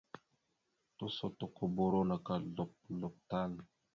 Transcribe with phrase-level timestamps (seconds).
[0.97, 3.51] Tusotokoboro naka slop slop tan.